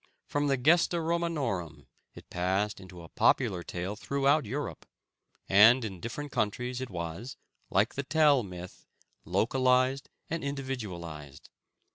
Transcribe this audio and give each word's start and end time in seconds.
From 0.25 0.47
the 0.47 0.57
Gesta 0.57 0.99
Romanorum 0.99 1.85
it 2.15 2.31
passed 2.31 2.79
into 2.79 3.03
a 3.03 3.07
popular 3.09 3.61
tale 3.61 3.95
throughout 3.95 4.47
Europe, 4.47 4.87
and 5.47 5.85
in 5.85 5.99
different 5.99 6.31
countries 6.31 6.81
it 6.81 6.89
was, 6.89 7.37
like 7.69 7.93
the 7.93 8.01
Tell 8.01 8.41
myth, 8.41 8.87
localized 9.27 10.09
and 10.27 10.43
individualized. 10.43 11.49